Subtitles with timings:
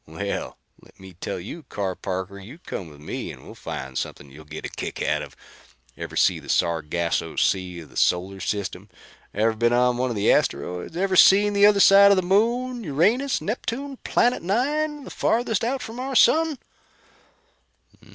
[0.07, 4.31] Well, let me tell you, Carr Parker, you come with me and we'll find something
[4.31, 5.35] you'll get a kick out of.
[5.95, 8.89] Ever seen the Sargasso Sea of the solar system?
[9.31, 10.97] Ever been on one of the asteroids?
[10.97, 15.83] Ever seen the other side of the Moon Uranus Neptune Planet 9, the farthest out
[15.83, 16.57] from the sun?"